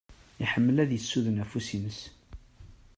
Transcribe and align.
Iḥemmel 0.43 0.77
ad 0.83 0.91
isuden 0.97 1.41
afus-ines. 1.43 1.99